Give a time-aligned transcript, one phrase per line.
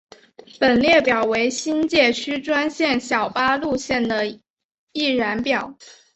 [0.59, 4.25] 本列表为新界区专线小巴路线的
[4.93, 5.77] 一览表。